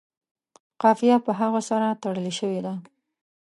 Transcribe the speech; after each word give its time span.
قافیه 0.81 1.17
په 1.25 1.31
هغه 1.39 1.61
سره 1.69 1.87
تړلې 2.03 2.33
شوې 2.39 2.59
ده. 2.65 2.73